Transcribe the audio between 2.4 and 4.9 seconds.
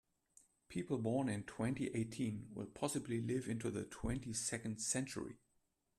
will possibly live into the twenty-second